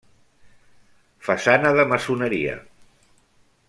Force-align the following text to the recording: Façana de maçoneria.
Façana 1.29 1.75
de 1.81 1.85
maçoneria. 1.93 2.57